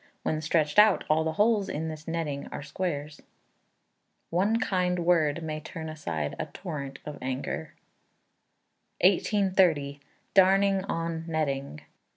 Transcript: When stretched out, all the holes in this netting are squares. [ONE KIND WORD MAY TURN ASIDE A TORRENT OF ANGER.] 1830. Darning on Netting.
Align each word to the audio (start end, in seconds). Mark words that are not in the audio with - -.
When 0.23 0.41
stretched 0.41 0.79
out, 0.79 1.03
all 1.11 1.23
the 1.23 1.33
holes 1.33 1.69
in 1.69 1.87
this 1.87 2.07
netting 2.07 2.47
are 2.51 2.63
squares. 2.63 3.21
[ONE 4.31 4.57
KIND 4.59 4.97
WORD 5.05 5.43
MAY 5.43 5.59
TURN 5.59 5.89
ASIDE 5.89 6.35
A 6.39 6.47
TORRENT 6.47 6.97
OF 7.05 7.19
ANGER.] 7.21 7.75
1830. 9.01 9.99
Darning 10.33 10.83
on 10.85 11.25
Netting. 11.27 11.81